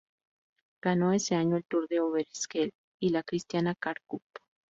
Ganó 0.81 1.13
ese 1.13 1.35
año 1.35 1.57
el 1.57 1.63
Tour 1.65 1.87
de 1.87 1.99
Overijssel 1.99 2.73
y 2.99 3.09
la 3.09 3.21
Christiana 3.21 3.75
Care 3.75 4.01
Cup. 4.07 4.23